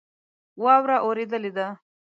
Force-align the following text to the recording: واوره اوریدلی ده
واوره 0.63 0.97
اوریدلی 1.05 1.49
ده 1.57 1.67